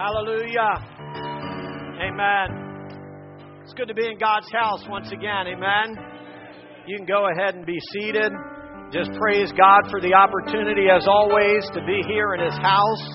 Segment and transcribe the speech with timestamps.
[0.00, 0.80] Hallelujah.
[2.00, 2.48] Amen.
[3.62, 5.46] It's good to be in God's house once again.
[5.46, 5.94] Amen.
[6.86, 8.32] You can go ahead and be seated.
[8.90, 13.08] Just praise God for the opportunity, as always, to be here in His house.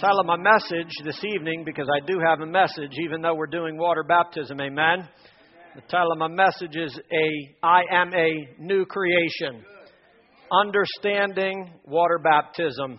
[0.00, 3.46] Title of my message this evening, because I do have a message, even though we're
[3.46, 4.60] doing water baptism.
[4.60, 5.08] Amen.
[5.76, 9.64] The title of my message is a I am a new creation.
[10.50, 12.98] Understanding water baptism.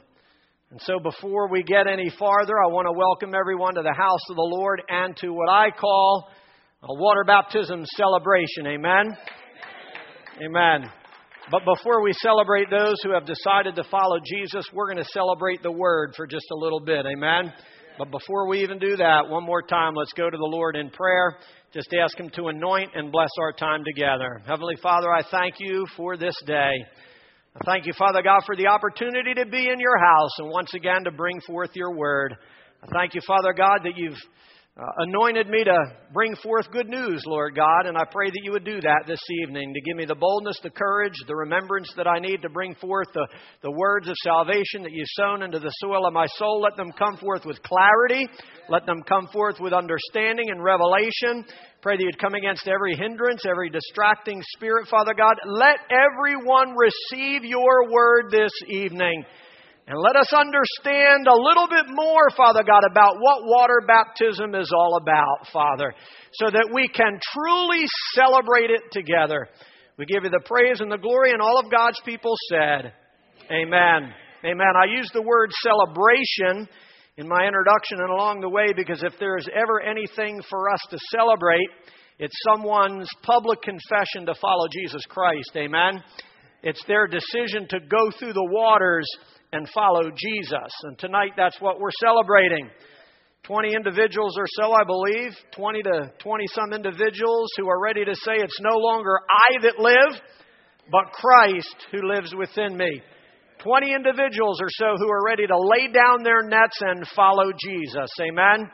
[0.71, 4.21] And so, before we get any farther, I want to welcome everyone to the house
[4.29, 6.29] of the Lord and to what I call
[6.83, 8.67] a water baptism celebration.
[8.67, 9.17] Amen?
[10.45, 10.87] Amen.
[11.49, 15.63] But before we celebrate those who have decided to follow Jesus, we're going to celebrate
[15.63, 17.03] the Word for just a little bit.
[17.07, 17.51] Amen?
[17.97, 20.91] But before we even do that, one more time, let's go to the Lord in
[20.91, 21.39] prayer.
[21.73, 24.39] Just ask Him to anoint and bless our time together.
[24.45, 26.73] Heavenly Father, I thank you for this day.
[27.55, 30.73] I thank you, Father God, for the opportunity to be in your house and once
[30.75, 32.37] again to bring forth your word.
[32.83, 34.19] I thank you, Father God, that you've
[34.79, 35.77] uh, anointed me to
[36.13, 39.19] bring forth good news, Lord God, and I pray that you would do that this
[39.43, 42.75] evening to give me the boldness, the courage, the remembrance that I need to bring
[42.75, 43.27] forth the,
[43.61, 46.61] the words of salvation that you've sown into the soil of my soul.
[46.61, 48.25] Let them come forth with clarity.
[48.69, 51.43] Let them come forth with understanding and revelation.
[51.81, 55.35] Pray that you'd come against every hindrance, every distracting spirit, Father God.
[55.45, 59.25] Let everyone receive your word this evening.
[59.89, 64.71] And let us understand a little bit more, Father God, about what water baptism is
[64.71, 65.95] all about, Father,
[66.33, 69.47] so that we can truly celebrate it together.
[69.97, 72.93] We give you the praise and the glory, and all of God's people said,
[73.51, 74.13] Amen.
[74.45, 74.73] Amen.
[74.77, 76.69] I use the word celebration
[77.17, 80.79] in my introduction and along the way because if there is ever anything for us
[80.91, 81.67] to celebrate,
[82.19, 85.49] it's someone's public confession to follow Jesus Christ.
[85.57, 86.03] Amen.
[86.61, 89.07] It's their decision to go through the waters
[89.51, 90.71] and follow Jesus.
[90.83, 92.69] And tonight that's what we're celebrating.
[93.43, 98.15] 20 individuals or so, I believe, 20 to 20 some individuals who are ready to
[98.15, 100.21] say, It's no longer I that live,
[100.91, 103.01] but Christ who lives within me.
[103.63, 108.09] 20 individuals or so who are ready to lay down their nets and follow Jesus.
[108.21, 108.69] Amen.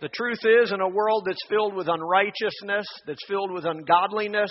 [0.00, 4.50] The truth is, in a world that's filled with unrighteousness, that's filled with ungodliness,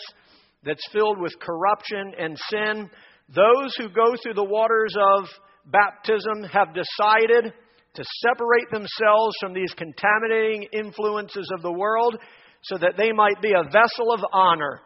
[0.63, 2.89] that's filled with corruption and sin,
[3.33, 5.25] those who go through the waters of
[5.65, 7.53] baptism have decided
[7.93, 12.17] to separate themselves from these contaminating influences of the world
[12.63, 14.79] so that they might be a vessel of honor,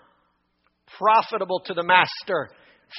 [0.98, 2.50] profitable to the Master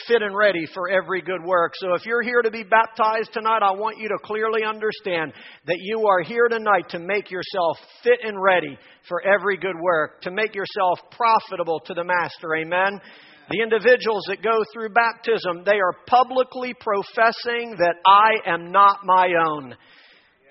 [0.07, 1.73] fit and ready for every good work.
[1.77, 5.33] So if you're here to be baptized tonight, I want you to clearly understand
[5.67, 8.77] that you are here tonight to make yourself fit and ready
[9.09, 12.55] for every good work, to make yourself profitable to the Master.
[12.57, 13.01] Amen.
[13.49, 19.29] The individuals that go through baptism, they are publicly professing that I am not my
[19.49, 19.77] own.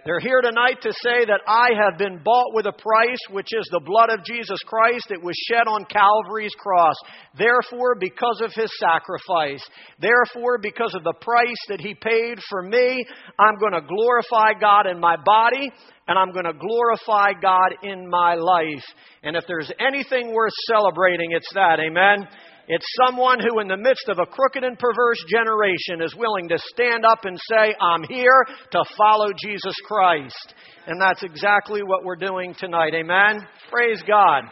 [0.05, 3.67] They're here tonight to say that I have been bought with a price, which is
[3.71, 5.07] the blood of Jesus Christ.
[5.09, 6.93] that was shed on Calvary's cross.
[7.35, 9.67] Therefore, because of his sacrifice,
[9.99, 13.03] therefore, because of the price that he paid for me,
[13.39, 15.71] I'm going to glorify God in my body
[16.07, 18.85] and I'm going to glorify God in my life.
[19.23, 21.79] And if there's anything worth celebrating, it's that.
[21.79, 22.27] Amen.
[22.67, 26.57] It's someone who, in the midst of a crooked and perverse generation, is willing to
[26.57, 30.55] stand up and say, I'm here to follow Jesus Christ.
[30.87, 32.95] And that's exactly what we're doing tonight.
[32.95, 33.45] Amen?
[33.71, 34.43] Praise God.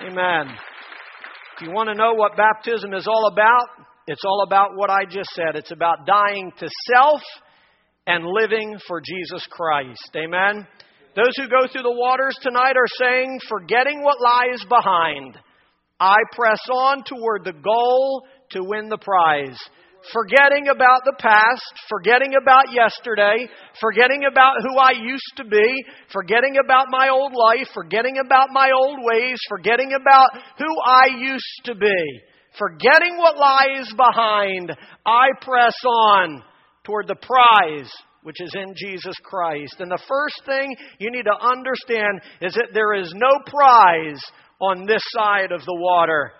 [0.00, 0.54] Amen.
[1.56, 3.66] If you want to know what baptism is all about,
[4.06, 5.56] it's all about what I just said.
[5.56, 7.22] It's about dying to self
[8.06, 10.10] and living for Jesus Christ.
[10.16, 10.66] Amen?
[11.16, 15.38] Those who go through the waters tonight are saying, forgetting what lies behind
[16.00, 19.58] I press on toward the goal to win the prize.
[20.12, 23.48] Forgetting about the past, forgetting about yesterday,
[23.80, 28.70] forgetting about who I used to be, forgetting about my old life, forgetting about my
[28.76, 30.28] old ways, forgetting about
[30.58, 32.20] who I used to be,
[32.58, 36.42] forgetting what lies behind, I press on
[36.84, 37.90] toward the prize
[38.24, 39.76] which is in Jesus Christ.
[39.78, 44.20] And the first thing you need to understand is that there is no prize
[44.60, 46.32] on this side of the water.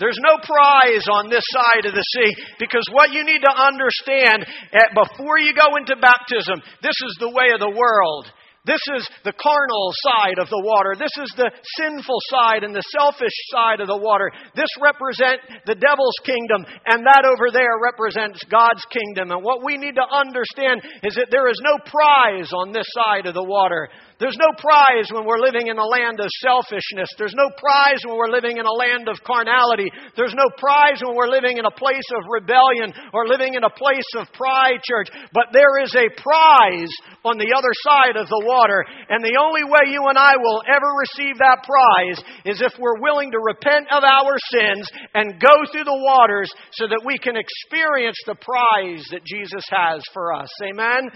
[0.00, 4.44] There's no prize on this side of the sea because what you need to understand
[4.92, 8.26] before you go into baptism, this is the way of the world.
[8.66, 10.98] This is the carnal side of the water.
[10.98, 14.30] This is the sinful side and the selfish side of the water.
[14.58, 19.30] This represents the devil's kingdom, and that over there represents God's kingdom.
[19.30, 23.26] And what we need to understand is that there is no prize on this side
[23.26, 23.88] of the water.
[24.16, 27.12] There's no prize when we're living in a land of selfishness.
[27.20, 29.92] There's no prize when we're living in a land of carnality.
[30.16, 33.76] There's no prize when we're living in a place of rebellion or living in a
[33.76, 35.12] place of pride, church.
[35.36, 36.88] But there is a prize
[37.28, 38.88] on the other side of the water.
[39.12, 42.16] And the only way you and I will ever receive that prize
[42.48, 46.88] is if we're willing to repent of our sins and go through the waters so
[46.88, 50.48] that we can experience the prize that Jesus has for us.
[50.64, 51.12] Amen?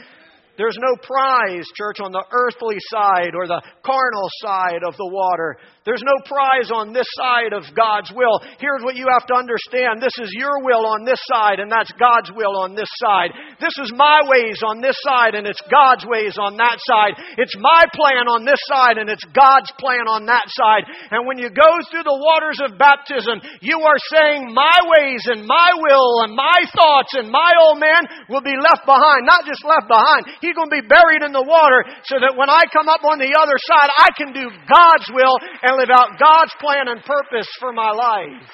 [0.61, 5.57] There's no prize, church, on the earthly side or the carnal side of the water.
[5.89, 8.45] There's no prize on this side of God's will.
[8.61, 11.89] Here's what you have to understand this is your will on this side, and that's
[11.97, 13.33] God's will on this side.
[13.65, 17.17] This is my ways on this side, and it's God's ways on that side.
[17.41, 20.85] It's my plan on this side, and it's God's plan on that side.
[21.17, 25.49] And when you go through the waters of baptism, you are saying, My ways and
[25.49, 29.25] my will and my thoughts and my old man will be left behind.
[29.25, 32.53] Not just left behind, he's going to be buried in the water so that when
[32.53, 36.19] I come up on the other side, I can do God's will and live out
[36.19, 38.51] God's plan and purpose for my life.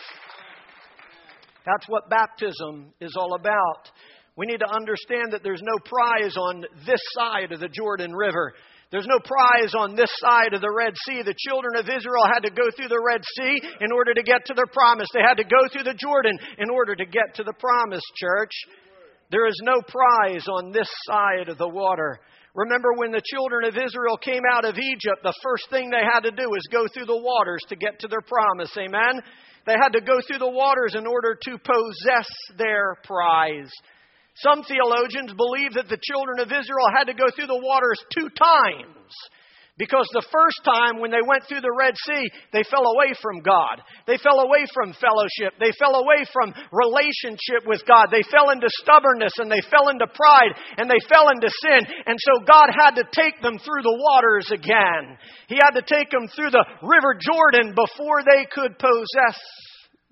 [1.64, 3.90] That's what baptism is all about.
[4.36, 8.52] We need to understand that there's no prize on this side of the Jordan River.
[8.92, 11.22] There's no prize on this side of the Red Sea.
[11.24, 14.44] The children of Israel had to go through the Red Sea in order to get
[14.46, 15.08] to their promise.
[15.12, 18.52] They had to go through the Jordan in order to get to the promise, church.
[19.30, 22.20] There is no prize on this side of the water.
[22.56, 26.20] Remember when the children of Israel came out of Egypt, the first thing they had
[26.20, 28.73] to do was go through the waters to get to their promise.
[28.79, 29.20] Amen?
[29.67, 33.70] They had to go through the waters in order to possess their prize.
[34.37, 38.29] Some theologians believe that the children of Israel had to go through the waters two
[38.32, 39.12] times.
[39.76, 43.44] Because the first time when they went through the Red Sea, they fell away from
[43.44, 43.84] God.
[44.08, 45.52] They fell away from fellowship.
[45.61, 48.08] They fell away from relationship with God.
[48.08, 51.84] They fell into stubbornness and they fell into pride and they fell into sin.
[52.08, 55.20] And so God had to take them through the waters again.
[55.52, 59.37] He had to take them through the River Jordan before they could possess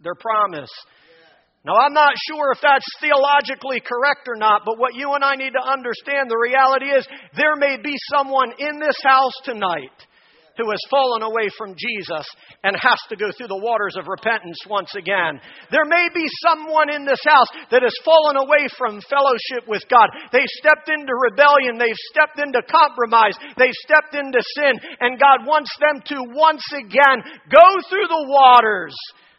[0.04, 0.70] their promise.
[1.64, 5.34] Now, I'm not sure if that's theologically correct or not, but what you and I
[5.34, 9.96] need to understand the reality is there may be someone in this house tonight
[10.60, 12.28] who has fallen away from Jesus
[12.62, 15.40] and has to go through the waters of repentance once again.
[15.72, 20.12] There may be someone in this house that has fallen away from fellowship with God.
[20.30, 21.80] They've stepped into rebellion.
[21.80, 23.34] They've stepped into compromise.
[23.56, 24.78] They've stepped into sin.
[25.00, 28.94] And God wants them to once again go through the waters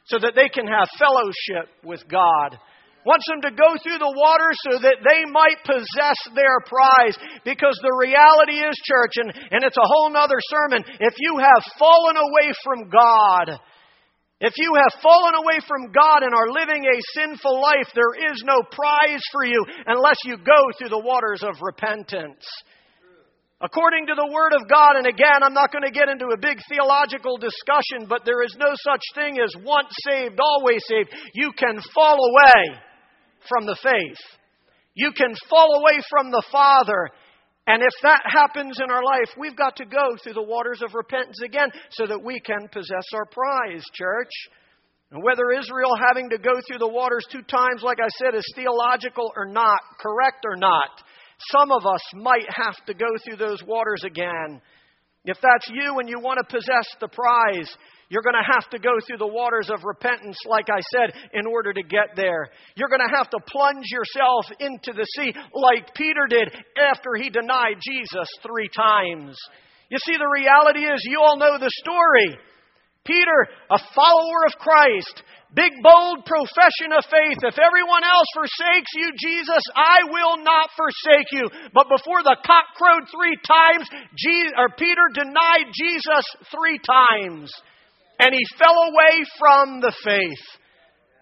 [0.06, 2.58] so that they can have fellowship with God.
[3.06, 7.14] Wants them to go through the water so that they might possess their prize.
[7.46, 11.62] Because the reality is, church, and, and it's a whole nother sermon, if you have
[11.78, 13.62] fallen away from God,
[14.42, 18.44] if you have fallen away from God and are living a sinful life, there is
[18.44, 22.44] no prize for you unless you go through the waters of repentance.
[23.62, 26.38] According to the Word of God, and again, I'm not going to get into a
[26.38, 31.16] big theological discussion, but there is no such thing as once saved, always saved.
[31.34, 32.76] You can fall away
[33.48, 34.20] from the faith.
[34.94, 37.10] You can fall away from the Father.
[37.68, 40.94] And if that happens in our life, we've got to go through the waters of
[40.94, 44.32] repentance again so that we can possess our prize, church.
[45.12, 48.46] And whether Israel having to go through the waters two times, like I said, is
[48.54, 50.92] theological or not, correct or not,
[51.52, 54.62] some of us might have to go through those waters again.
[55.26, 57.70] If that's you and you want to possess the prize,
[58.10, 61.48] you're going to have to go through the waters of repentance, like I said, in
[61.48, 62.50] order to get there.
[62.76, 67.30] You're going to have to plunge yourself into the sea, like Peter did after he
[67.30, 69.36] denied Jesus three times.
[69.90, 72.38] You see, the reality is, you all know the story.
[73.06, 75.24] Peter, a follower of Christ,
[75.56, 77.40] Big, bold profession of faith.
[77.40, 81.48] If everyone else forsakes you, Jesus, I will not forsake you.
[81.72, 83.88] But before the cock crowed three times,
[84.20, 87.54] Jesus, or Peter denied Jesus three times.
[88.20, 90.46] And he fell away from the faith.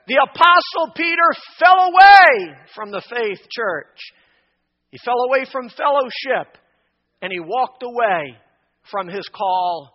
[0.08, 3.98] The Apostle Peter fell away from the faith church.
[4.90, 6.58] He fell away from fellowship
[7.22, 8.36] and he walked away
[8.90, 9.94] from his call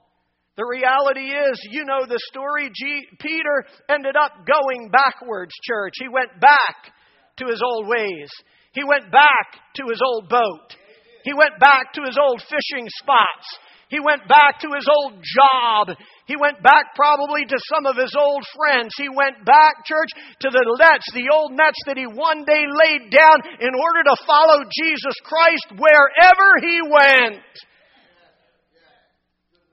[0.59, 2.69] the reality is, you know the story.
[2.75, 5.95] G- Peter ended up going backwards, church.
[6.03, 6.91] He went back
[7.38, 8.27] to his old ways.
[8.75, 10.75] He went back to his old boat.
[11.23, 13.47] He went back to his old fishing spots.
[13.88, 15.97] He went back to his old job.
[16.27, 18.93] He went back probably to some of his old friends.
[18.99, 20.11] He went back, church,
[20.43, 24.17] to the nets, the old nets that he one day laid down in order to
[24.27, 27.47] follow Jesus Christ wherever he went.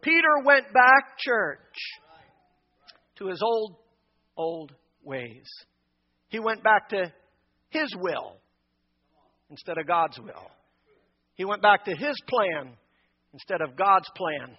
[0.06, 1.58] Peter went back, church,
[3.18, 3.76] to his old,
[4.38, 4.72] old
[5.04, 5.48] ways.
[6.28, 7.12] He went back to
[7.70, 8.38] his will
[9.50, 10.52] instead of God's will.
[11.34, 12.74] He went back to his plan
[13.34, 14.56] instead of God's plan.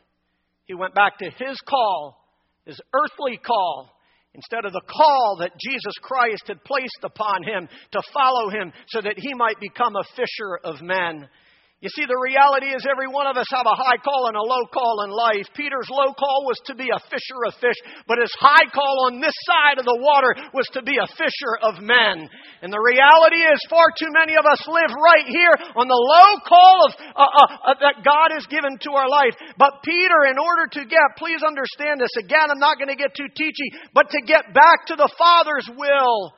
[0.64, 2.18] He went back to his call,
[2.64, 3.88] his earthly call,
[4.34, 9.00] instead of the call that Jesus Christ had placed upon him to follow him so
[9.00, 11.28] that he might become a fisher of men.
[11.84, 14.40] You see, the reality is every one of us have a high call and a
[14.40, 15.44] low call in life.
[15.52, 17.76] Peter's low call was to be a fisher of fish,
[18.08, 21.54] but his high call on this side of the water was to be a fisher
[21.60, 22.32] of men.
[22.64, 26.30] And the reality is far too many of us live right here on the low
[26.48, 29.36] call of, uh, uh, uh, that God has given to our life.
[29.60, 33.12] But Peter, in order to get, please understand this, again, I'm not going to get
[33.12, 36.32] too teachy, but to get back to the Father's will,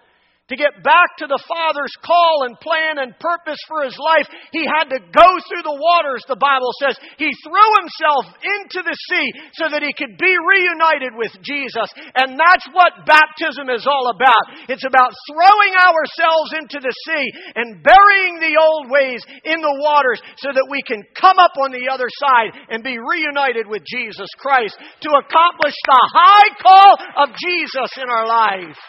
[0.48, 4.64] to get back to the Father's call and plan and purpose for his life, he
[4.64, 6.96] had to go through the waters, the Bible says.
[7.20, 9.28] He threw himself into the sea
[9.60, 11.92] so that he could be reunited with Jesus.
[12.16, 14.72] And that's what baptism is all about.
[14.72, 20.24] It's about throwing ourselves into the sea and burying the old ways in the waters
[20.40, 24.32] so that we can come up on the other side and be reunited with Jesus
[24.40, 28.80] Christ to accomplish the high call of Jesus in our life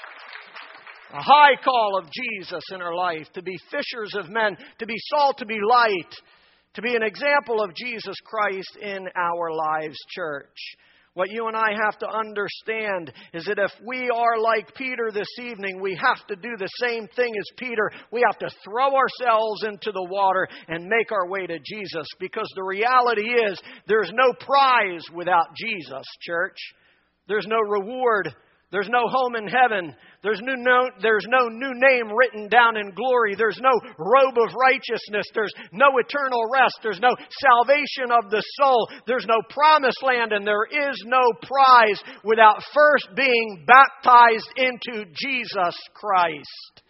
[1.11, 4.97] a high call of Jesus in our life, to be fishers of men, to be
[5.09, 6.15] salt, to be light,
[6.75, 10.55] to be an example of Jesus Christ in our lives, church.
[11.15, 15.27] What you and I have to understand is that if we are like Peter this
[15.41, 17.91] evening, we have to do the same thing as Peter.
[18.11, 22.47] We have to throw ourselves into the water and make our way to Jesus because
[22.55, 26.57] the reality is there's no prize without Jesus, church.
[27.27, 28.33] There's no reward
[28.71, 29.95] there's no home in heaven.
[30.21, 33.33] There's no, no, there's no new name written down in glory.
[33.35, 35.25] There's no robe of righteousness.
[35.33, 36.77] There's no eternal rest.
[36.83, 37.09] There's no
[37.41, 38.87] salvation of the soul.
[39.07, 45.75] There's no promised land, and there is no prize without first being baptized into Jesus
[45.95, 46.83] Christ,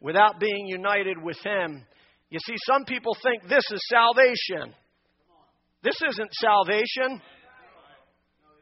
[0.00, 1.84] without being united with Him.
[2.30, 4.74] You see, some people think this is salvation.
[5.82, 7.20] This isn't salvation.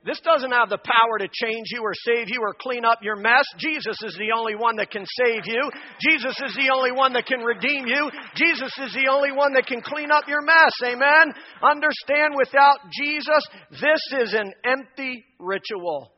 [0.04, 3.14] This doesn't have the power to change you or save you or clean up your
[3.14, 3.44] mess.
[3.59, 5.71] Jesus is the only one that can save you.
[6.00, 8.11] Jesus is the only one that can redeem you.
[8.35, 10.73] Jesus is the only one that can clean up your mess.
[10.85, 11.32] Amen?
[11.62, 16.12] Understand, without Jesus, this is an empty ritual.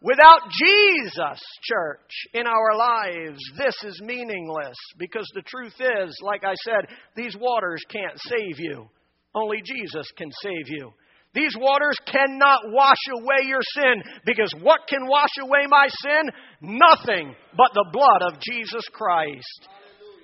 [0.00, 6.54] Without Jesus, church, in our lives, this is meaningless because the truth is, like I
[6.64, 8.88] said, these waters can't save you.
[9.34, 10.92] Only Jesus can save you.
[11.38, 16.32] These waters cannot wash away your sin because what can wash away my sin?
[16.60, 19.68] Nothing but the blood of Jesus Christ.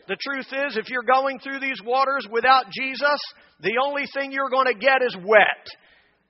[0.09, 3.21] The truth is, if you're going through these waters without Jesus,
[3.61, 5.67] the only thing you're going to get is wet.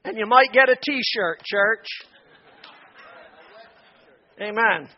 [0.04, 1.86] And you might get a t shirt, church.
[4.38, 4.90] Amen.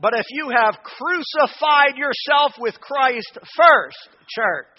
[0.00, 4.78] But if you have crucified yourself with Christ first, church,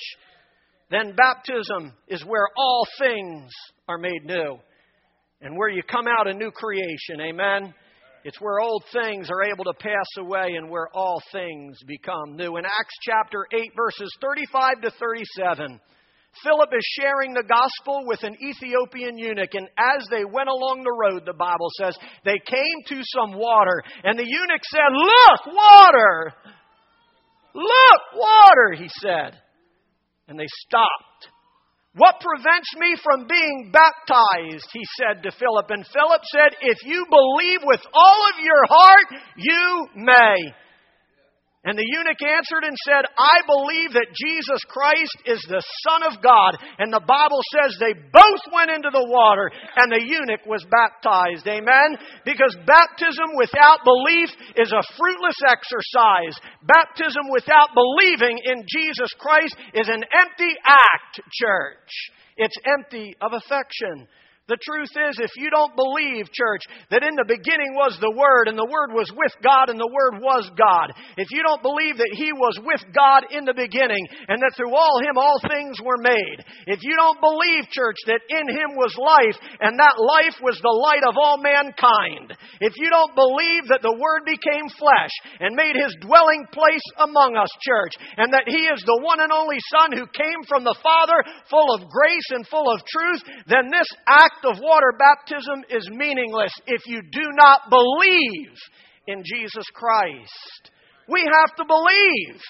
[0.89, 3.51] then baptism is where all things
[3.89, 4.57] are made new
[5.41, 7.19] and where you come out a new creation.
[7.21, 7.73] Amen.
[8.23, 12.57] It's where old things are able to pass away and where all things become new.
[12.57, 15.79] In Acts chapter 8, verses 35 to 37,
[16.43, 20.91] Philip is sharing the gospel with an Ethiopian eunuch, and as they went along the
[20.91, 26.33] road, the Bible says, they came to some water, and the eunuch said, Look, water!
[27.55, 29.39] Look, water, he said.
[30.27, 31.38] And they stopped.
[31.95, 34.67] What prevents me from being baptized?
[34.71, 35.69] He said to Philip.
[35.69, 40.35] And Philip said, If you believe with all of your heart, you may.
[41.67, 46.23] And the eunuch answered and said, I believe that Jesus Christ is the Son of
[46.23, 46.55] God.
[46.79, 51.43] And the Bible says they both went into the water and the eunuch was baptized.
[51.51, 51.99] Amen?
[52.23, 56.39] Because baptism without belief is a fruitless exercise.
[56.63, 61.91] Baptism without believing in Jesus Christ is an empty act, church.
[62.39, 64.07] It's empty of affection.
[64.49, 68.49] The truth is, if you don't believe, church, that in the beginning was the Word,
[68.49, 70.89] and the Word was with God, and the Word was God,
[71.21, 74.73] if you don't believe that He was with God in the beginning, and that through
[74.73, 78.89] all Him all things were made, if you don't believe, church, that in Him was
[78.97, 83.85] life, and that life was the light of all mankind, if you don't believe that
[83.85, 88.65] the Word became flesh and made His dwelling place among us, church, and that He
[88.65, 91.21] is the one and only Son who came from the Father,
[91.53, 95.89] full of grace and full of truth, then this act act of water baptism is
[95.91, 98.53] meaningless if you do not believe
[99.07, 100.71] in Jesus Christ.
[101.07, 102.41] We have to believe.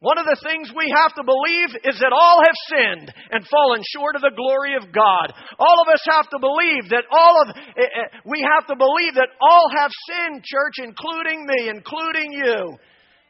[0.00, 3.80] One of the things we have to believe is that all have sinned and fallen
[3.94, 5.32] short of the glory of God.
[5.58, 9.14] All of us have to believe that all of, eh, eh, we have to believe
[9.14, 12.76] that all have sinned, church, including me, including you.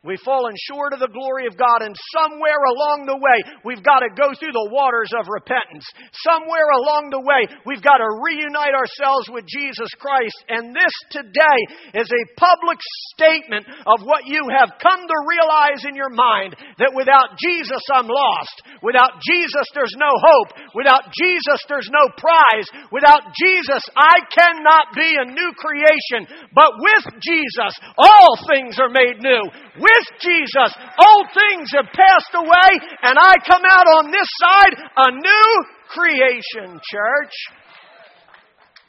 [0.07, 4.07] We've fallen short of the glory of God, and somewhere along the way, we've got
[4.07, 5.83] to go through the waters of repentance.
[6.23, 10.39] Somewhere along the way, we've got to reunite ourselves with Jesus Christ.
[10.47, 11.61] And this today
[11.99, 12.79] is a public
[13.19, 18.07] statement of what you have come to realize in your mind that without Jesus, I'm
[18.07, 18.63] lost.
[18.87, 20.55] Without Jesus, there's no hope.
[20.79, 22.71] Without Jesus, there's no prize.
[22.95, 26.31] Without Jesus, I cannot be a new creation.
[26.55, 29.43] But with Jesus, all things are made new.
[29.83, 30.71] With Jesus.
[30.99, 32.71] Old things have passed away,
[33.03, 35.51] and I come out on this side a new
[35.89, 37.35] creation, church.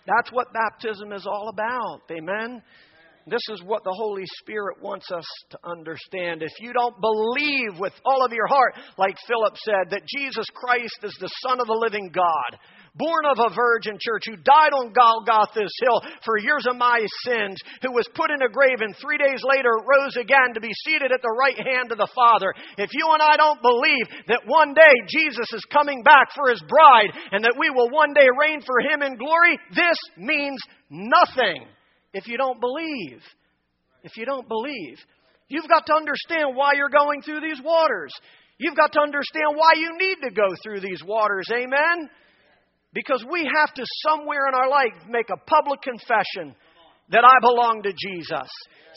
[0.07, 2.01] That's what baptism is all about.
[2.11, 2.61] Amen.
[3.29, 6.41] This is what the Holy Spirit wants us to understand.
[6.41, 10.97] If you don't believe with all of your heart, like Philip said, that Jesus Christ
[11.03, 12.57] is the Son of the living God,
[12.97, 17.61] born of a virgin church, who died on Golgotha's hill for years of my sins,
[17.81, 21.13] who was put in a grave and three days later rose again to be seated
[21.13, 22.53] at the right hand of the Father.
[22.77, 26.61] If you and I don't believe that one day Jesus is coming back for his
[26.67, 31.65] bride and that we will one day reign for him in glory, this means nothing
[32.13, 33.21] if you don't believe.
[34.03, 34.97] If you don't believe.
[35.49, 38.11] You've got to understand why you're going through these waters.
[38.57, 41.45] You've got to understand why you need to go through these waters.
[41.51, 42.09] Amen?
[42.93, 46.55] Because we have to, somewhere in our life, make a public confession
[47.09, 48.49] that I belong to Jesus.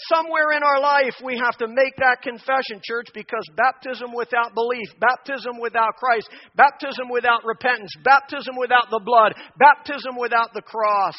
[0.09, 4.89] Somewhere in our life, we have to make that confession, church, because baptism without belief,
[4.99, 11.15] baptism without Christ, baptism without repentance, baptism without the blood, baptism without the cross,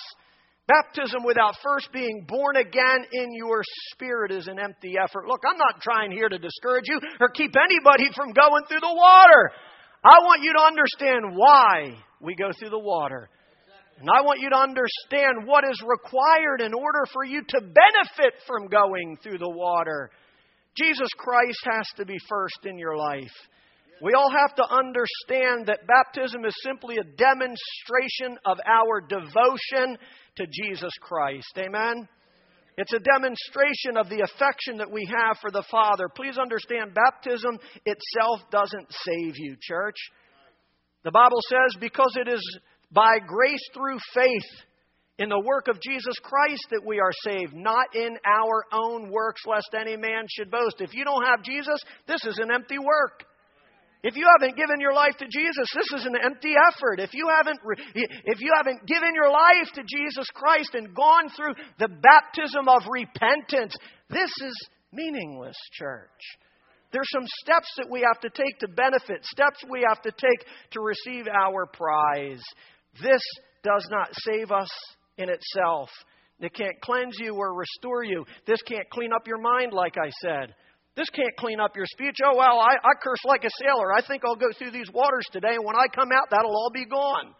[0.68, 3.62] baptism without first being born again in your
[3.94, 5.28] spirit is an empty effort.
[5.28, 8.96] Look, I'm not trying here to discourage you or keep anybody from going through the
[8.98, 9.51] water.
[10.03, 13.29] I want you to understand why we go through the water.
[14.00, 18.34] And I want you to understand what is required in order for you to benefit
[18.48, 20.10] from going through the water.
[20.75, 23.31] Jesus Christ has to be first in your life.
[24.01, 30.00] We all have to understand that baptism is simply a demonstration of our devotion
[30.38, 31.53] to Jesus Christ.
[31.60, 32.08] Amen?
[32.81, 36.09] It's a demonstration of the affection that we have for the Father.
[36.09, 39.97] Please understand, baptism itself doesn't save you, church.
[41.03, 42.41] The Bible says, because it is
[42.91, 44.65] by grace through faith
[45.20, 49.41] in the work of Jesus Christ that we are saved, not in our own works,
[49.46, 50.81] lest any man should boast.
[50.81, 53.25] If you don't have Jesus, this is an empty work.
[54.03, 57.00] If you haven't given your life to Jesus, this is an empty effort.
[57.00, 57.59] If you haven't,
[57.94, 62.81] if you haven't given your life to Jesus Christ and gone through the baptism of
[62.90, 63.75] repentance,
[64.09, 66.09] this is meaningless, church.
[66.92, 70.48] There's some steps that we have to take to benefit, steps we have to take
[70.72, 72.42] to receive our prize.
[73.01, 73.22] This
[73.64, 74.70] does not save us
[75.18, 75.90] in itself.
[76.40, 78.25] It can't cleanse you or restore you.
[78.48, 80.55] This can't clean up your mind, like I said.
[81.01, 82.22] This can't clean up your speech.
[82.22, 83.90] Oh, well, I, I curse like a sailor.
[83.90, 86.70] I think I'll go through these waters today, and when I come out, that'll all
[86.72, 87.33] be gone.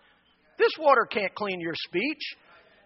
[0.58, 2.24] This water can't clean your speech.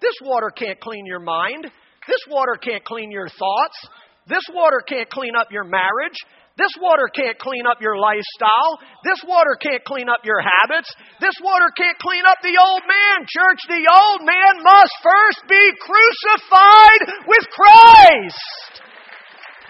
[0.01, 1.71] This water can't clean your mind.
[2.11, 3.77] This water can't clean your thoughts.
[4.27, 6.19] This water can't clean up your marriage.
[6.59, 8.75] This water can't clean up your lifestyle.
[9.07, 10.91] This water can't clean up your habits.
[11.21, 13.63] This water can't clean up the old man, church.
[13.71, 18.83] The old man must first be crucified with Christ.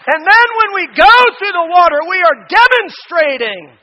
[0.06, 3.74] And then when we go through the water, we are demonstrating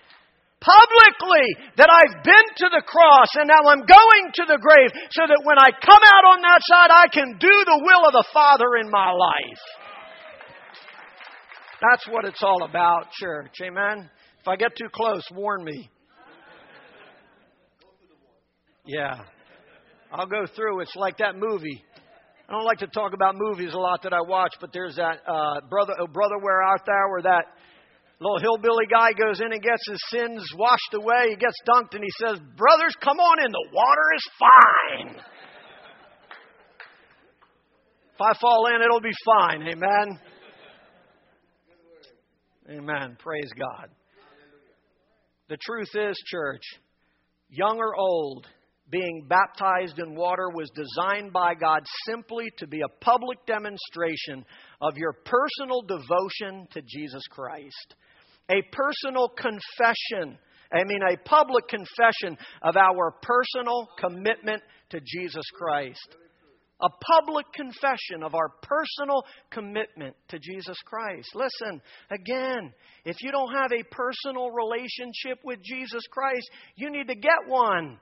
[0.63, 5.27] publicly that I've been to the cross and now I'm going to the grave so
[5.27, 8.27] that when I come out on that side, I can do the will of the
[8.33, 9.63] Father in my life.
[11.83, 13.59] That's what it's all about, church.
[13.61, 14.09] Amen.
[14.41, 15.91] If I get too close, warn me.
[18.87, 19.19] Yeah.
[20.13, 20.81] I'll go through.
[20.81, 21.83] It's like that movie.
[22.49, 25.21] I don't like to talk about movies a lot that I watch, but there's that
[25.27, 27.47] uh, brother, oh, brother, where out there where that
[28.21, 31.31] little hillbilly guy goes in and gets his sins washed away.
[31.31, 33.51] He gets dunked and he says, "Brothers, come on in.
[33.51, 35.25] The water is fine.
[38.15, 40.19] If I fall in, it'll be fine." Amen.
[42.71, 43.17] Amen.
[43.19, 43.89] Praise God.
[45.49, 46.63] The truth is, church,
[47.51, 48.47] young or old,
[48.93, 54.45] being baptized in water was designed by God simply to be a public demonstration
[54.83, 57.95] of your personal devotion to Jesus Christ.
[58.51, 60.39] A personal confession,
[60.71, 66.17] I mean, a public confession of our personal commitment to Jesus Christ.
[66.83, 71.29] a public confession of our personal commitment to Jesus Christ.
[71.35, 72.73] Listen, again,
[73.05, 77.99] if you don't have a personal relationship with Jesus Christ, you need to get one.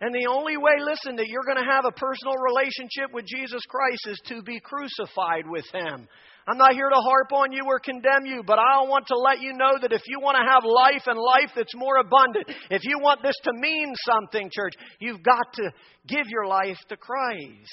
[0.00, 3.62] And the only way, listen, that you're going to have a personal relationship with Jesus
[3.68, 6.06] Christ is to be crucified with Him.
[6.46, 9.42] I'm not here to harp on you or condemn you, but I want to let
[9.42, 12.84] you know that if you want to have life and life that's more abundant, if
[12.84, 15.70] you want this to mean something, church, you've got to
[16.06, 17.68] give your life to Christ.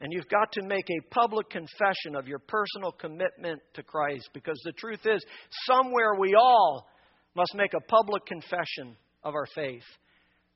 [0.00, 4.60] And you've got to make a public confession of your personal commitment to Christ because
[4.64, 5.22] the truth is,
[5.66, 6.86] somewhere we all
[7.34, 9.84] must make a public confession of our faith.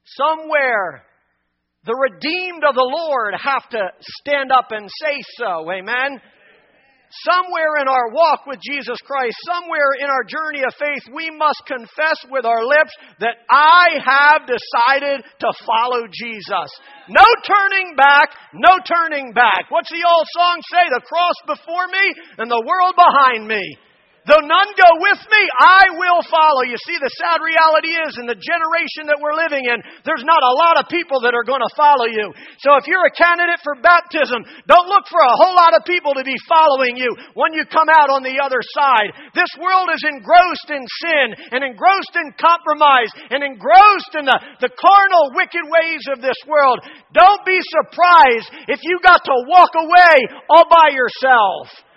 [0.05, 1.05] Somewhere
[1.85, 3.81] the redeemed of the Lord have to
[4.21, 5.65] stand up and say so.
[5.73, 6.21] Amen.
[7.27, 11.59] Somewhere in our walk with Jesus Christ, somewhere in our journey of faith, we must
[11.67, 16.71] confess with our lips that I have decided to follow Jesus.
[17.09, 19.67] No turning back, no turning back.
[19.71, 20.87] What's the old song say?
[20.87, 23.65] The cross before me and the world behind me.
[24.31, 26.63] Though none go with me, I will follow.
[26.63, 30.39] You see, the sad reality is in the generation that we're living in, there's not
[30.39, 32.31] a lot of people that are going to follow you.
[32.63, 36.15] So if you're a candidate for baptism, don't look for a whole lot of people
[36.15, 39.35] to be following you when you come out on the other side.
[39.35, 44.71] This world is engrossed in sin and engrossed in compromise and engrossed in the, the
[44.79, 46.79] carnal, wicked ways of this world.
[47.11, 51.90] Don't be surprised if you got to walk away all by yourself.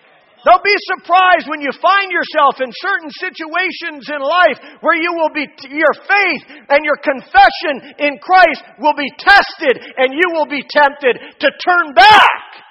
[0.43, 5.31] Don't be surprised when you find yourself in certain situations in life where you will
[5.31, 10.63] be, your faith and your confession in Christ will be tested and you will be
[10.67, 12.62] tempted to turn back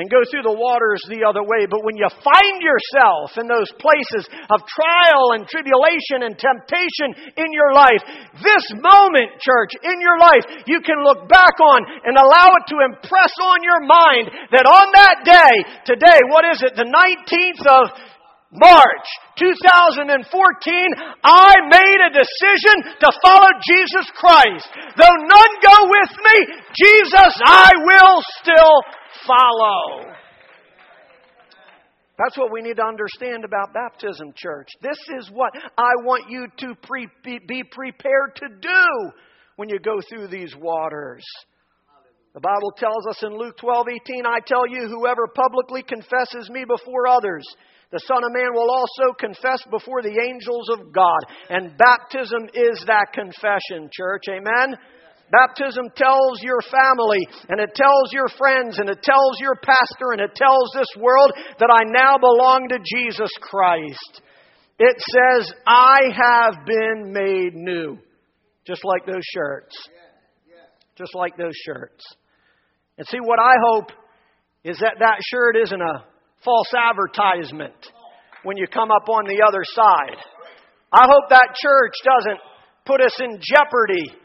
[0.00, 1.68] and go through the waters the other way.
[1.68, 7.52] But when you find yourself in those places of trial and tribulation and temptation in
[7.52, 8.00] your life,
[8.40, 12.80] this moment, church, in your life, you can look back on and allow it to
[12.80, 17.92] impress on your mind that on that day, today, what is it, the 19th of
[18.50, 19.06] March
[19.38, 20.16] 2014,
[21.22, 24.66] I made a decision to follow Jesus Christ.
[24.98, 26.36] Though none go with me,
[26.74, 28.74] Jesus I will still
[29.26, 30.12] follow.
[32.18, 34.68] That's what we need to understand about baptism, church.
[34.82, 39.10] This is what I want you to pre- be prepared to do
[39.56, 41.24] when you go through these waters.
[42.34, 46.64] The Bible tells us in Luke 12 18, I tell you, whoever publicly confesses me
[46.64, 47.44] before others,
[47.90, 51.20] the Son of Man will also confess before the angels of God.
[51.48, 54.24] And baptism is that confession, church.
[54.30, 54.76] Amen?
[55.30, 60.20] Baptism tells your family, and it tells your friends, and it tells your pastor, and
[60.20, 64.22] it tells this world that I now belong to Jesus Christ.
[64.78, 67.98] It says, I have been made new.
[68.66, 69.76] Just like those shirts.
[70.96, 72.02] Just like those shirts.
[72.98, 73.92] And see, what I hope
[74.64, 76.04] is that that shirt isn't a
[76.44, 77.74] false advertisement
[78.42, 80.18] when you come up on the other side.
[80.92, 82.40] I hope that church doesn't
[82.84, 84.18] put us in jeopardy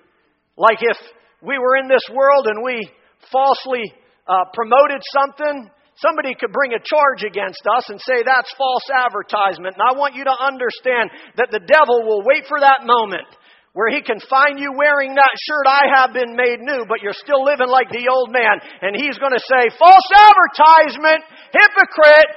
[0.57, 0.97] like if
[1.41, 2.89] we were in this world and we
[3.31, 3.83] falsely
[4.27, 9.75] uh, promoted something, somebody could bring a charge against us and say that's false advertisement.
[9.75, 13.27] And I want you to understand that the devil will wait for that moment
[13.75, 17.11] where he can find you wearing that shirt, I have been made new, but you're
[17.11, 18.63] still living like the old man.
[18.79, 22.31] And he's going to say, false advertisement, hypocrite.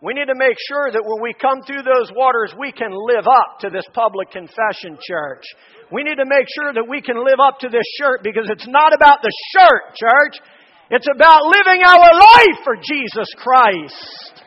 [0.00, 3.28] We need to make sure that when we come through those waters, we can live
[3.28, 5.44] up to this public confession, church.
[5.90, 8.68] We need to make sure that we can live up to this shirt because it's
[8.68, 10.36] not about the shirt, church.
[10.90, 14.42] It's about living our life for Jesus Christ.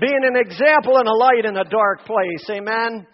[0.00, 2.48] Being an example and a light in a dark place.
[2.50, 3.06] Amen.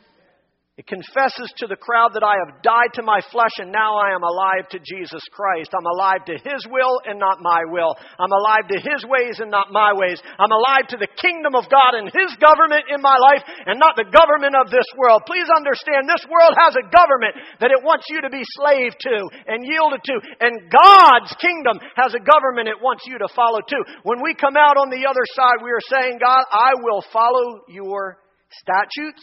[0.81, 4.17] It confesses to the crowd that I have died to my flesh and now I
[4.17, 5.77] am alive to Jesus Christ.
[5.77, 7.93] I'm alive to His will and not my will.
[8.17, 10.17] I'm alive to His ways and not my ways.
[10.41, 13.93] I'm alive to the kingdom of God and His government in my life and not
[13.93, 15.29] the government of this world.
[15.29, 19.17] Please understand this world has a government that it wants you to be slave to
[19.53, 20.17] and yielded to.
[20.41, 23.85] And God's kingdom has a government it wants you to follow too.
[24.09, 27.69] When we come out on the other side, we are saying, God, I will follow
[27.69, 28.17] your
[28.49, 29.21] statutes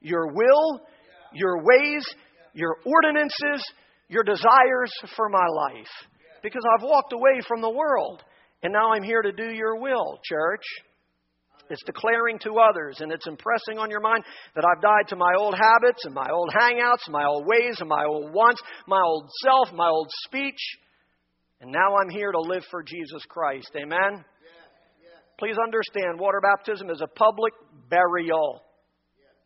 [0.00, 0.80] your will,
[1.32, 2.04] your ways,
[2.52, 3.64] your ordinances,
[4.08, 5.90] your desires for my life.
[6.42, 8.22] Because I've walked away from the world,
[8.62, 10.64] and now I'm here to do your will, church.
[11.68, 14.24] It's declaring to others and it's impressing on your mind
[14.56, 17.88] that I've died to my old habits and my old hangouts, my old ways and
[17.88, 20.58] my old wants, my old self, my old speech.
[21.60, 23.70] And now I'm here to live for Jesus Christ.
[23.76, 24.24] Amen?
[25.38, 27.52] Please understand, water baptism is a public
[27.88, 28.62] burial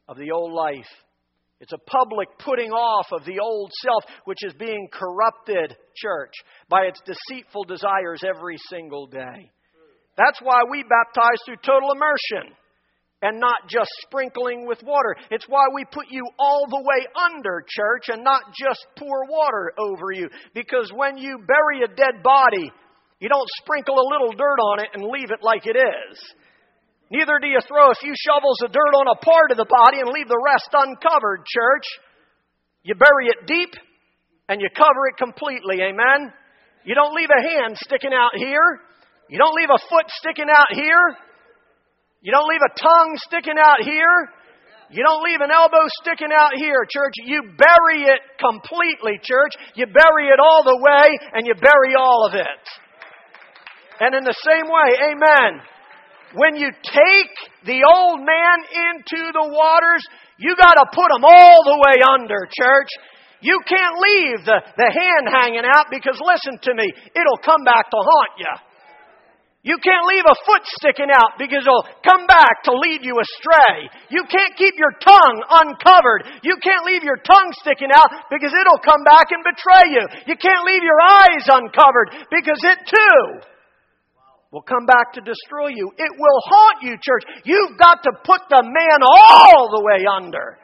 [0.08, 0.88] of the old life.
[1.60, 6.32] It's a public putting off of the old self, which is being corrupted, church,
[6.68, 9.50] by its deceitful desires every single day.
[10.16, 12.54] That's why we baptize through total immersion
[13.22, 15.16] and not just sprinkling with water.
[15.30, 19.72] It's why we put you all the way under, church, and not just pour water
[19.78, 20.28] over you.
[20.54, 22.70] Because when you bury a dead body,
[23.20, 26.34] you don't sprinkle a little dirt on it and leave it like it is.
[27.14, 30.02] Neither do you throw a few shovels of dirt on a part of the body
[30.02, 31.86] and leave the rest uncovered, church.
[32.82, 33.70] You bury it deep
[34.50, 36.34] and you cover it completely, amen?
[36.82, 38.66] You don't leave a hand sticking out here.
[39.30, 41.14] You don't leave a foot sticking out here.
[42.18, 44.34] You don't leave a tongue sticking out here.
[44.90, 47.14] You don't leave an elbow sticking out here, church.
[47.22, 49.54] You bury it completely, church.
[49.78, 52.64] You bury it all the way and you bury all of it.
[54.00, 55.62] And in the same way, amen.
[56.34, 58.58] When you take the old man
[58.90, 60.02] into the waters,
[60.38, 62.90] you got to put him all the way under, church.
[63.40, 67.90] You can't leave the, the hand hanging out because listen to me, it'll come back
[67.90, 68.54] to haunt you.
[69.64, 73.88] You can't leave a foot sticking out because it'll come back to lead you astray.
[74.12, 76.44] You can't keep your tongue uncovered.
[76.44, 80.04] You can't leave your tongue sticking out because it'll come back and betray you.
[80.28, 83.53] You can't leave your eyes uncovered because it too
[84.54, 85.90] will come back to destroy you.
[85.98, 87.24] It will haunt you, church.
[87.44, 90.58] You've got to put the man all the way under.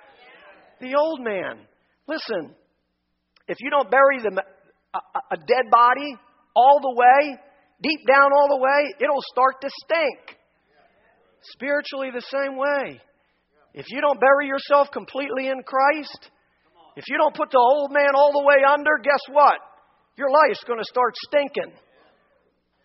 [0.81, 1.67] The old man.
[2.07, 2.55] Listen,
[3.49, 4.31] if you don't bury the,
[4.95, 4.99] a,
[5.35, 6.15] a dead body
[6.55, 7.37] all the way,
[7.83, 10.39] deep down all the way, it'll start to stink.
[11.43, 13.01] Spiritually, the same way.
[13.75, 16.31] If you don't bury yourself completely in Christ,
[16.95, 19.59] if you don't put the old man all the way under, guess what?
[20.17, 21.75] Your life's going to start stinking.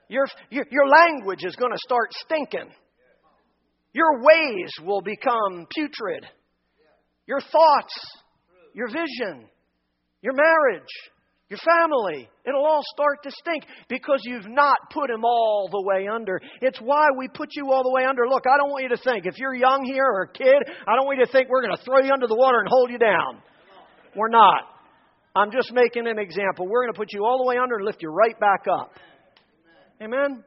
[0.08, 2.72] Your, your, your language is going to start stinking.
[3.94, 6.26] Your ways will become putrid.
[7.28, 7.94] Your thoughts,
[8.74, 9.48] your vision,
[10.22, 10.92] your marriage,
[11.50, 16.08] your family, it'll all start to stink because you've not put him all the way
[16.08, 16.42] under.
[16.62, 18.28] It's why we put you all the way under.
[18.28, 20.96] Look, I don't want you to think, if you're young here or a kid, I
[20.96, 22.92] don't want you to think we're going to throw you under the water and hold
[22.92, 23.42] you down.
[24.16, 24.64] We're not.
[25.36, 26.68] I'm just making an example.
[26.68, 28.94] We're going to put you all the way under and lift you right back up.
[30.02, 30.44] Amen?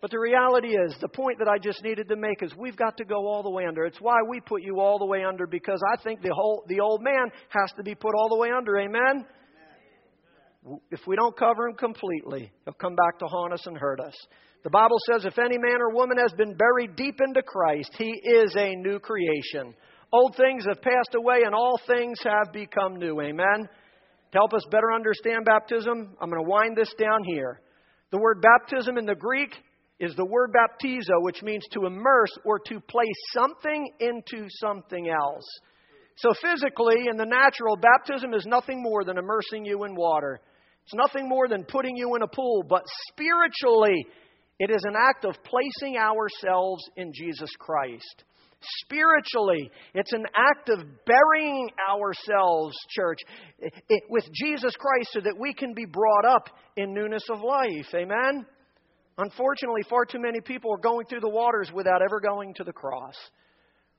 [0.00, 2.96] But the reality is, the point that I just needed to make is we've got
[2.96, 3.84] to go all the way under.
[3.84, 6.80] It's why we put you all the way under because I think the whole the
[6.80, 8.78] old man has to be put all the way under.
[8.78, 9.24] Amen.
[10.90, 14.14] If we don't cover him completely, he'll come back to haunt us and hurt us.
[14.64, 18.10] The Bible says, if any man or woman has been buried deep into Christ, he
[18.10, 19.74] is a new creation.
[20.12, 23.20] Old things have passed away and all things have become new.
[23.20, 23.68] Amen.
[24.32, 27.60] To help us better understand baptism, I'm going to wind this down here.
[28.12, 29.54] The word baptism in the Greek
[29.98, 35.46] is the word baptizo, which means to immerse or to place something into something else.
[36.18, 40.40] So, physically, in the natural, baptism is nothing more than immersing you in water.
[40.84, 42.62] It's nothing more than putting you in a pool.
[42.68, 44.06] But spiritually,
[44.58, 48.24] it is an act of placing ourselves in Jesus Christ.
[48.84, 53.18] Spiritually, it's an act of burying ourselves, church,
[54.08, 57.94] with Jesus Christ so that we can be brought up in newness of life.
[57.94, 58.46] Amen?
[59.18, 62.72] Unfortunately, far too many people are going through the waters without ever going to the
[62.72, 63.14] cross,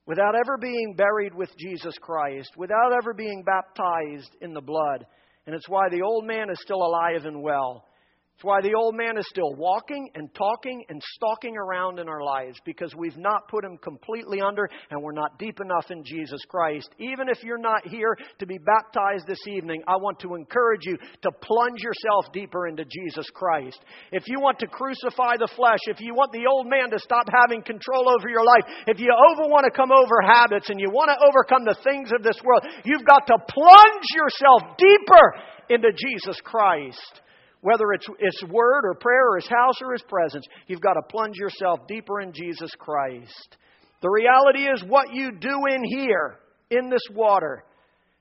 [0.05, 5.05] without ever being buried with Jesus Christ, without ever being baptized in the blood.
[5.45, 7.85] And it's why the old man is still alive and well.
[8.33, 12.23] That's why the old man is still walking and talking and stalking around in our
[12.23, 16.41] lives because we've not put him completely under and we're not deep enough in Jesus
[16.49, 16.89] Christ.
[16.97, 20.97] Even if you're not here to be baptized this evening, I want to encourage you
[20.97, 23.79] to plunge yourself deeper into Jesus Christ.
[24.11, 27.29] If you want to crucify the flesh, if you want the old man to stop
[27.29, 30.89] having control over your life, if you over want to come over habits and you
[30.89, 35.25] want to overcome the things of this world, you've got to plunge yourself deeper
[35.69, 37.21] into Jesus Christ
[37.63, 40.45] whether it's His word or prayer or His house or His presence.
[40.67, 43.57] You've got to plunge yourself deeper in Jesus Christ.
[44.01, 47.63] The reality is, what you do in here, in this water,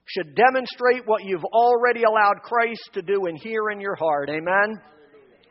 [0.05, 4.31] should demonstrate what you've already allowed Christ to do in here in your heart.
[4.31, 4.81] Amen?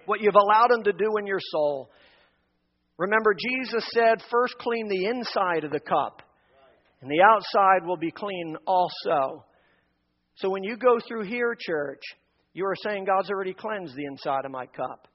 [0.06, 1.92] What you've allowed Him to do in your soul.
[2.98, 6.22] Remember, Jesus said, first clean the inside of the cup,
[7.02, 9.44] and the outside will be clean also.
[10.36, 12.02] So when you go through here, church,
[12.54, 15.08] you are saying God's already cleansed the inside of my cup.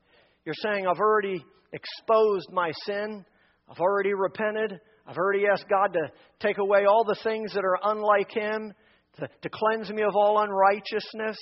[0.45, 3.25] You're saying I've already exposed my sin.
[3.69, 4.79] I've already repented.
[5.07, 8.73] I've already asked God to take away all the things that are unlike Him,
[9.19, 11.37] to, to cleanse me of all unrighteousness.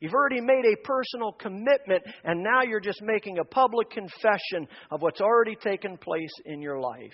[0.00, 5.02] You've already made a personal commitment, and now you're just making a public confession of
[5.02, 7.12] what's already taken place in your life.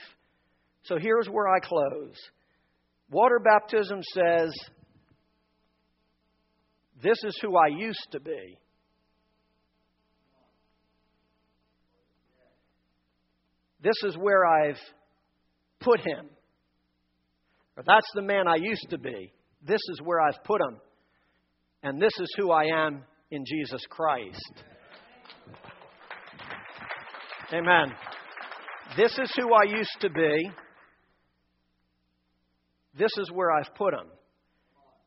[0.84, 2.14] So here's where I close.
[3.10, 4.52] Water baptism says,
[7.02, 8.58] This is who I used to be.
[13.82, 14.80] This is where I've
[15.80, 16.26] put him.
[17.76, 19.32] Or that's the man I used to be.
[19.62, 20.78] This is where I've put him.
[21.82, 24.64] And this is who I am in Jesus Christ.
[27.52, 27.92] Amen.
[28.96, 30.50] This is who I used to be.
[32.98, 34.08] This is where I've put him.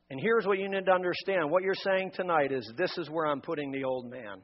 [0.10, 1.52] And here's what you need to understand.
[1.52, 4.42] What you're saying tonight is this is where I'm putting the old man.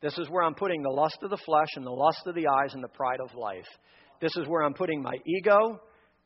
[0.00, 2.46] This is where I'm putting the lust of the flesh and the lust of the
[2.46, 3.66] eyes and the pride of life.
[4.20, 5.80] This is where I'm putting my ego.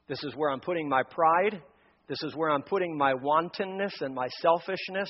[0.08, 1.62] This is where I'm putting my pride.
[2.10, 5.08] This is where I'm putting my wantonness and my selfishness.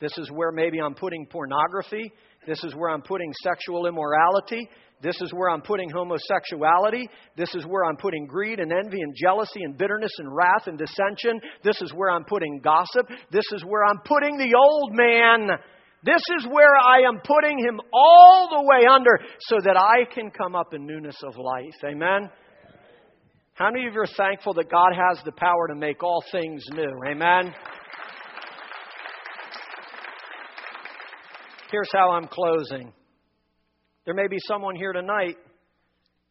[0.00, 2.12] This is where maybe I'm putting pornography.
[2.44, 4.68] This is where I'm putting sexual immorality.
[5.00, 7.08] This is where I'm putting homosexuality.
[7.36, 10.76] This is where I'm putting greed and envy and jealousy and bitterness and wrath and
[10.76, 11.40] dissension.
[11.62, 13.06] This is where I'm putting gossip.
[13.30, 15.56] This is where I'm putting the old man.
[16.02, 20.32] This is where I am putting him all the way under so that I can
[20.32, 21.76] come up in newness of life.
[21.84, 22.28] Amen?
[23.60, 26.64] How many of you are thankful that God has the power to make all things
[26.72, 26.98] new?
[27.06, 27.52] Amen?
[31.70, 32.90] Here's how I'm closing.
[34.06, 35.36] There may be someone here tonight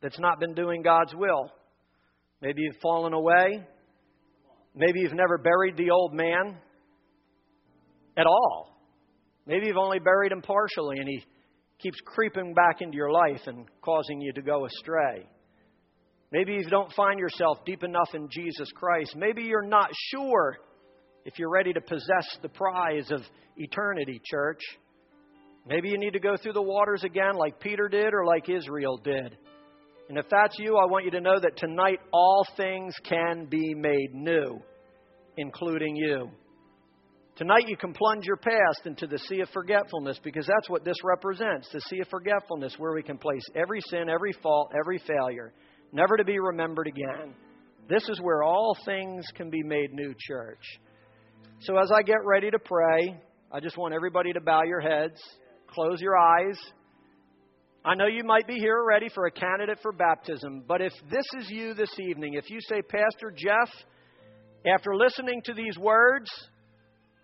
[0.02, 1.52] that's not been doing God's will.
[2.42, 3.64] Maybe you've fallen away.
[4.74, 6.58] Maybe you've never buried the old man
[8.18, 8.76] at all.
[9.46, 11.24] Maybe you've only buried him partially and he
[11.78, 15.28] keeps creeping back into your life and causing you to go astray.
[16.32, 19.16] Maybe you don't find yourself deep enough in Jesus Christ.
[19.16, 20.58] Maybe you're not sure
[21.26, 23.22] if you're ready to possess the prize of
[23.58, 24.62] eternity, church.
[25.68, 28.98] Maybe you need to go through the waters again like Peter did or like Israel
[28.98, 29.38] did.
[30.08, 33.76] And if that's you, I want you to know that tonight all things can be
[33.76, 34.60] made new,
[35.38, 36.30] including you.
[37.36, 40.98] Tonight you can plunge your past into the sea of forgetfulness because that's what this
[41.04, 45.54] represents the sea of forgetfulness, where we can place every sin, every fault, every failure,
[45.92, 47.34] never to be remembered again.
[47.90, 50.62] This is where all things can be made new, church.
[51.62, 53.20] So as I get ready to pray,
[53.52, 55.20] I just want everybody to bow your heads.
[55.68, 56.58] Close your eyes.
[57.84, 61.26] I know you might be here already for a candidate for baptism, but if this
[61.40, 63.70] is you this evening, if you say, Pastor Jeff,
[64.68, 66.30] after listening to these words,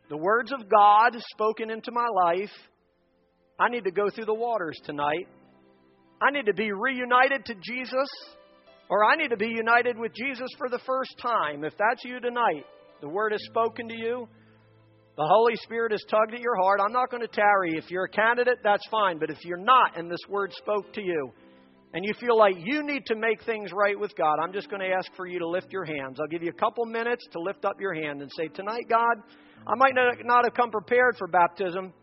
[0.09, 2.51] the words of God spoken into my life,
[3.59, 5.27] I need to go through the waters tonight.
[6.21, 8.09] I need to be reunited to Jesus,
[8.89, 11.63] or I need to be united with Jesus for the first time.
[11.63, 12.65] If that's you tonight,
[13.01, 14.27] the word has spoken to you.
[15.17, 16.81] The Holy Spirit has tugged at your heart.
[16.83, 17.77] I'm not going to tarry.
[17.77, 19.17] If you're a candidate, that's fine.
[19.17, 21.31] But if you're not and this word spoke to you
[21.93, 24.81] and you feel like you need to make things right with God, I'm just going
[24.81, 26.17] to ask for you to lift your hands.
[26.19, 29.15] I'll give you a couple minutes to lift up your hand and say, Tonight, God,
[29.65, 31.93] I might not have come prepared for baptism,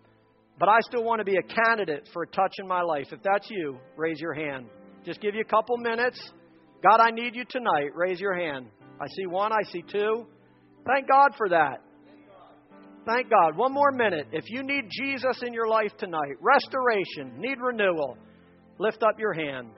[0.59, 3.09] but I still want to be a candidate for a touch in my life.
[3.13, 4.67] If that's you, raise your hand.
[5.05, 6.19] Just give you a couple minutes.
[6.83, 7.91] God, I need you tonight.
[7.95, 8.67] Raise your hand.
[9.01, 10.27] I see one, I see two.
[10.87, 11.79] Thank God for that.
[13.07, 13.57] Thank God.
[13.57, 14.29] One more minute.
[14.33, 18.17] If you need Jesus in your life tonight, restoration, need renewal,
[18.79, 19.69] lift up your hand.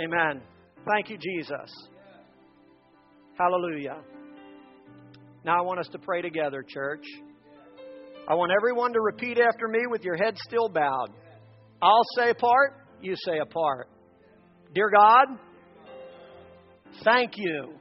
[0.00, 0.42] Amen.
[0.86, 1.70] Thank you, Jesus.
[3.38, 3.98] Hallelujah.
[5.44, 7.04] Now I want us to pray together, church.
[8.28, 11.08] I want everyone to repeat after me with your head still bowed.
[11.80, 13.88] I'll say a part, you say a part.
[14.74, 15.28] Dear God,
[17.04, 17.74] thank you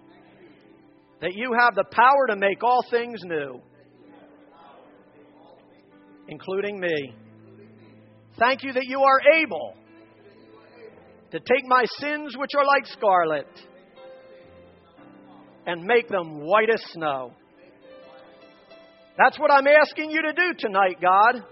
[1.21, 3.61] that you have the power to make all things new
[6.27, 7.13] including me.
[8.39, 9.73] Thank you that you are able
[11.31, 13.47] to take my sins, which are like scarlet,
[15.65, 17.33] and make them white as snow.
[19.17, 21.43] That's what I'm asking you to do tonight, God.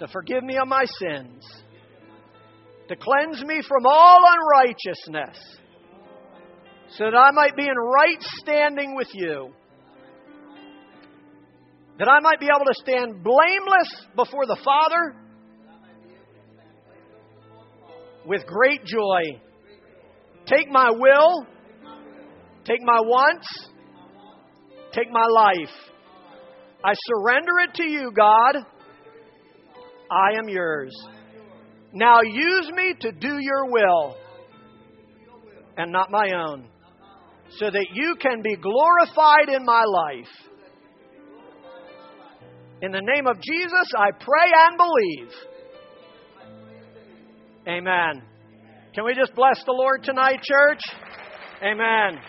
[0.00, 1.44] To forgive me of my sins,
[2.88, 5.38] to cleanse me from all unrighteousness,
[6.96, 9.52] so that I might be in right standing with you
[11.98, 15.14] that I might be able to stand blameless before the Father
[18.26, 19.40] with great joy.
[20.46, 21.46] Take my will,
[22.64, 23.46] take my wants,
[24.92, 25.74] take my life.
[26.84, 28.56] I surrender it to you, God.
[30.10, 30.92] I am yours.
[31.94, 34.16] Now use me to do your will
[35.76, 36.66] and not my own,
[37.58, 40.28] so that you can be glorified in my life.
[42.82, 45.32] In the name of Jesus, I pray and believe.
[47.68, 48.22] Amen.
[48.94, 50.80] Can we just bless the Lord tonight, church?
[51.62, 52.20] Amen.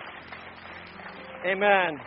[1.45, 1.99] Amen.